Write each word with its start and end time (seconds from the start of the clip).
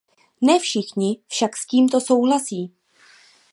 Ne 0.41 0.59
všichni 0.59 1.19
však 1.27 1.57
s 1.57 1.65
tímto 1.67 2.01
souhlasí. 2.01 2.73